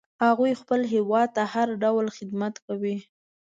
[0.25, 2.95] هغوی خپل هیواد ته هر ډول خدمت کوي